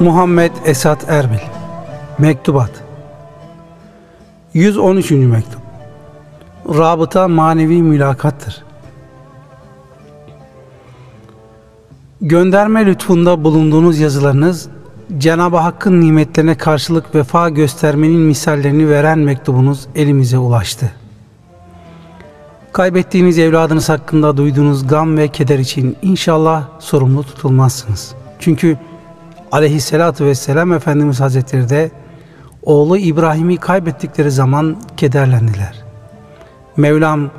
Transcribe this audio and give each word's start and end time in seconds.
Muhammed 0.00 0.52
Esat 0.64 1.10
Erbil 1.10 1.38
Mektubat 2.18 2.70
113. 4.54 5.10
Mektup 5.10 5.60
Rabıta 6.68 7.28
manevi 7.28 7.82
mülakattır. 7.82 8.64
Gönderme 12.20 12.86
lütfunda 12.86 13.44
bulunduğunuz 13.44 13.98
yazılarınız 13.98 14.68
Cenab-ı 15.18 15.56
Hakk'ın 15.56 16.00
nimetlerine 16.00 16.54
karşılık 16.54 17.14
vefa 17.14 17.48
göstermenin 17.48 18.20
misallerini 18.20 18.90
veren 18.90 19.18
mektubunuz 19.18 19.86
elimize 19.94 20.38
ulaştı. 20.38 20.92
Kaybettiğiniz 22.72 23.38
evladınız 23.38 23.88
hakkında 23.88 24.36
duyduğunuz 24.36 24.86
gam 24.86 25.16
ve 25.16 25.28
keder 25.28 25.58
için 25.58 25.96
inşallah 26.02 26.64
sorumlu 26.78 27.22
tutulmazsınız. 27.22 28.14
Çünkü 28.38 28.78
aleyhissalatü 29.52 30.24
vesselam 30.24 30.72
Efendimiz 30.72 31.20
Hazretleri 31.20 31.68
de 31.68 31.90
oğlu 32.62 32.98
İbrahim'i 32.98 33.56
kaybettikleri 33.56 34.30
zaman 34.30 34.76
kederlendiler. 34.96 35.84
Mevlam 36.76 37.30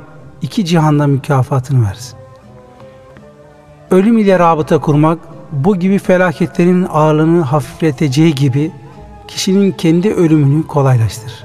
iki 0.42 0.64
cihanda 0.64 1.06
mükafatını 1.06 1.86
versin. 1.86 2.18
Ölüm 3.90 4.18
ile 4.18 4.38
rabıta 4.38 4.78
kurmak 4.78 5.18
bu 5.52 5.76
gibi 5.76 5.98
felaketlerin 5.98 6.86
ağırlığını 6.90 7.40
hafifleteceği 7.42 8.34
gibi 8.34 8.72
kişinin 9.28 9.72
kendi 9.72 10.14
ölümünü 10.14 10.66
kolaylaştırır. 10.66 11.44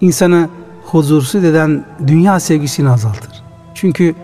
İnsanı 0.00 0.48
huzursuz 0.84 1.44
eden 1.44 1.84
dünya 2.06 2.40
sevgisini 2.40 2.90
azaltır. 2.90 3.42
Çünkü 3.74 4.14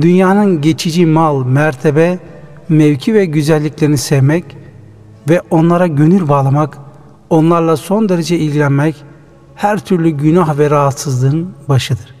dünyanın 0.00 0.60
geçici 0.60 1.06
mal, 1.06 1.44
mertebe, 1.44 2.18
mevki 2.68 3.14
ve 3.14 3.24
güzelliklerini 3.24 3.98
sevmek 3.98 4.44
ve 5.28 5.42
onlara 5.50 5.86
gönül 5.86 6.28
bağlamak, 6.28 6.78
onlarla 7.30 7.76
son 7.76 8.08
derece 8.08 8.38
ilgilenmek 8.38 8.96
her 9.54 9.78
türlü 9.78 10.10
günah 10.10 10.58
ve 10.58 10.70
rahatsızlığın 10.70 11.54
başıdır. 11.68 12.14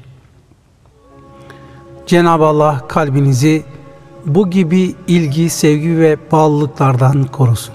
Cenab-ı 2.06 2.44
Allah 2.44 2.84
kalbinizi 2.88 3.64
bu 4.26 4.50
gibi 4.50 4.94
ilgi, 5.08 5.50
sevgi 5.50 5.98
ve 5.98 6.16
bağlılıklardan 6.32 7.24
korusun. 7.24 7.74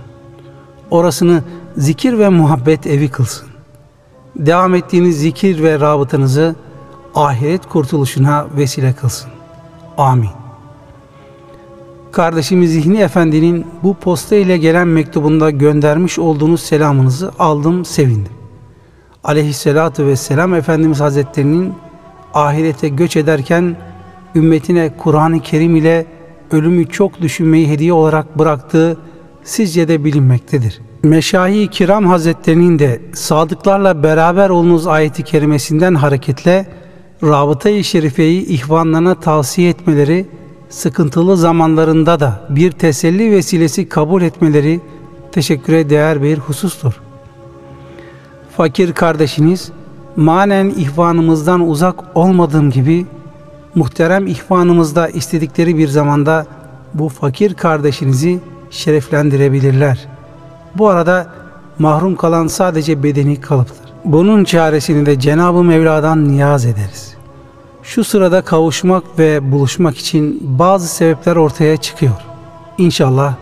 Orasını 0.92 1.44
zikir 1.78 2.20
ve 2.20 2.30
muhabbet 2.30 2.88
evi 2.88 3.10
kılsın. 3.10 3.48
Devam 4.36 4.76
ettiğiniz 4.76 5.20
zikir 5.20 5.64
ve 5.64 5.80
rabıtanızı 5.80 6.56
ahiret 7.16 7.70
kurtuluşuna 7.70 8.48
vesile 8.58 8.94
kılsın. 8.94 9.30
Amin. 9.98 10.41
Kardeşimiz 12.12 12.72
Zihni 12.72 12.98
Efendi'nin 12.98 13.66
bu 13.84 13.94
posta 13.94 14.36
ile 14.36 14.58
gelen 14.58 14.88
mektubunda 14.88 15.50
göndermiş 15.50 16.20
olduğunuz 16.20 16.62
selamınızı 16.62 17.32
aldım, 17.40 17.86
sevindim. 17.86 18.32
Aleyhisselatu 19.24 20.06
vesselam 20.06 20.54
Efendimiz 20.54 21.00
Hazretlerinin 21.00 21.74
ahirete 22.34 22.90
göç 22.90 23.16
ederken 23.18 23.76
ümmetine 24.36 24.94
Kur'an-ı 24.98 25.40
Kerim 25.40 25.76
ile 25.76 26.06
ölümü 26.52 26.90
çok 26.90 27.22
düşünmeyi 27.22 27.68
hediye 27.68 27.94
olarak 27.94 28.40
bıraktığı 28.40 28.98
sizce 29.44 29.88
de 29.88 30.04
bilinmektedir. 30.04 30.82
Meşahi 31.04 31.68
Kiram 31.68 32.06
Hazretlerinin 32.06 32.80
de 32.80 33.02
sadıklarla 33.14 34.04
beraber 34.04 34.50
olunuz 34.50 34.88
ayeti 34.88 35.24
kerimesinden 35.24 35.96
hareketle 35.96 36.68
Rabıta-i 37.24 37.84
Şerife'yi 37.84 38.46
ihvanlarına 38.46 39.16
tavsiye 39.16 39.70
etmeleri, 39.70 40.26
sıkıntılı 40.72 41.38
zamanlarında 41.38 42.20
da 42.20 42.40
bir 42.50 42.72
teselli 42.72 43.32
vesilesi 43.32 43.90
kabul 43.90 44.22
etmeleri 44.22 44.82
teşekküre 45.32 45.90
değer 45.90 46.24
bir 46.24 46.38
husustur. 46.38 46.94
Fakir 48.58 48.94
kardeşiniz, 48.94 49.72
manen 50.16 50.70
ihvanımızdan 50.70 51.70
uzak 51.70 52.18
olmadığım 52.18 52.72
gibi 52.72 53.06
muhterem 53.76 54.28
ihvanımızda 54.28 55.08
istedikleri 55.08 55.78
bir 55.78 55.88
zamanda 55.88 56.46
bu 56.94 57.10
fakir 57.10 57.54
kardeşinizi 57.54 58.40
şereflendirebilirler. 58.70 60.08
Bu 60.78 60.90
arada 60.90 61.28
mahrum 61.80 62.16
kalan 62.16 62.48
sadece 62.48 63.04
bedeni 63.04 63.42
kalıptır. 63.42 63.92
Bunun 64.06 64.44
çaresini 64.44 65.06
de 65.06 65.20
Cenab-ı 65.20 65.64
Mevla'dan 65.64 66.28
niyaz 66.28 66.66
ederiz. 66.66 67.21
Şu 67.92 68.04
sırada 68.04 68.42
kavuşmak 68.42 69.04
ve 69.20 69.52
buluşmak 69.52 69.98
için 69.98 70.40
bazı 70.42 70.88
sebepler 70.88 71.36
ortaya 71.36 71.78
çıkıyor. 71.78 72.14
İnşallah 72.78 73.34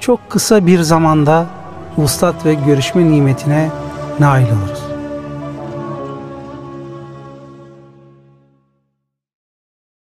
çok 0.00 0.30
kısa 0.30 0.66
bir 0.66 0.80
zamanda 0.80 1.46
vuslat 1.98 2.46
ve 2.46 2.54
görüşme 2.54 3.10
nimetine 3.10 3.70
nail 4.20 4.46
oluruz. 4.46 4.91